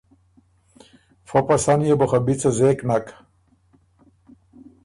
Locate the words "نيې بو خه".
1.79-2.19